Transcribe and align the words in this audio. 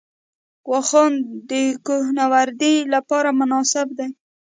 واخان 0.71 1.11
د 1.49 1.51
کوه 1.85 2.05
نوردۍ 2.17 2.75
لپاره 2.93 3.29
مناسب 3.39 3.87
دی 3.97 4.09